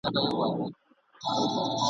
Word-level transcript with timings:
دغو 0.15 0.29
ورانو 0.39 0.65
خرابو 1.23 1.61
کي!. 1.71 1.77